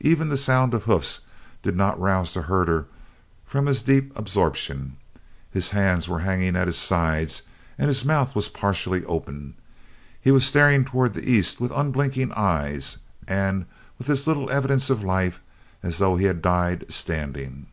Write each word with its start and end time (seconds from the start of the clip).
Even 0.00 0.30
the 0.30 0.36
sound 0.36 0.74
of 0.74 0.82
hoofs 0.82 1.20
did 1.62 1.76
not 1.76 1.96
rouse 2.00 2.34
the 2.34 2.42
herder 2.42 2.88
from 3.46 3.66
his 3.66 3.82
deep 3.84 4.10
absorption. 4.18 4.96
His 5.48 5.70
hands 5.70 6.08
were 6.08 6.18
hanging 6.26 6.56
at 6.56 6.66
his 6.66 6.76
sides, 6.76 7.42
and 7.78 7.86
his 7.86 8.04
mouth 8.04 8.34
was 8.34 8.48
partially 8.48 9.04
open. 9.04 9.54
He 10.20 10.32
was 10.32 10.44
staring 10.44 10.84
towards 10.84 11.14
the 11.14 11.30
east 11.30 11.60
with 11.60 11.70
unblinking 11.70 12.32
eyes, 12.32 12.98
and 13.28 13.66
with 13.96 14.10
as 14.10 14.26
little 14.26 14.50
evidence 14.50 14.90
of 14.90 15.04
life 15.04 15.40
as 15.84 15.98
though 15.98 16.16
he 16.16 16.26
had 16.26 16.42
died 16.42 16.90
standing. 16.90 17.66